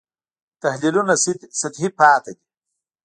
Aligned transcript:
تحلیلونه 0.61 1.13
سطحي 1.61 1.89
پاتې 1.99 2.31
دي. 2.37 2.43